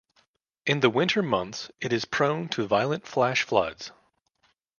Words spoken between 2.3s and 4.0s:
to violent flash floods.